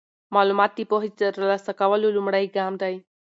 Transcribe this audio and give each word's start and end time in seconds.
معلومات 0.35 0.71
د 0.75 0.79
پوهې 0.89 1.09
د 1.19 1.21
ترلاسه 1.35 1.71
کولو 1.79 2.07
لومړی 2.15 2.45
ګام 2.55 2.73
دی. 2.81 2.95